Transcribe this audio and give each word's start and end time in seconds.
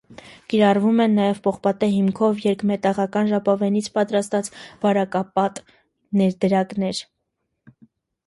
Կիրառվում 0.51 1.01
են 1.03 1.11
նաե 1.17 1.25
պողպատե 1.47 1.89
հիմքով 1.95 2.39
երկմետաաղական 2.45 3.29
ժապավենից 3.33 3.89
պատրաստված 3.97 4.49
բարակապատ 4.85 5.61
ներդրակներ։ 6.23 7.03